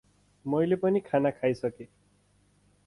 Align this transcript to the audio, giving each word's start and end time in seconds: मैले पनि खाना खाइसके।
मैले 0.45 0.75
पनि 0.85 0.99
खाना 1.09 1.31
खाइसके। 1.31 1.83